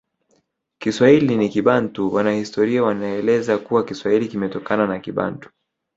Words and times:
Kiswahili 0.79 1.37
ni 1.37 1.49
Kibantu 1.49 2.13
Wanahistoria 2.13 2.83
wanaeleza 2.83 3.57
kuwa 3.57 3.83
Kiswahili 3.85 4.27
kimetokana 4.27 4.87
na 4.87 4.99
Kibantu 4.99 5.49